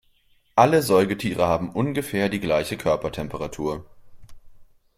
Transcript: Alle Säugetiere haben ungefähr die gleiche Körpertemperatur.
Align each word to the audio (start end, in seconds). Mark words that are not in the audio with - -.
Alle 0.55 0.81
Säugetiere 0.81 1.45
haben 1.47 1.69
ungefähr 1.69 2.27
die 2.27 2.39
gleiche 2.39 2.75
Körpertemperatur. 2.75 3.85